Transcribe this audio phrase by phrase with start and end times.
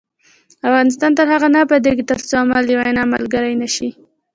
[0.67, 3.89] افغانستان تر هغو نه ابادیږي، ترڅو عمل د وینا ملګری نشي.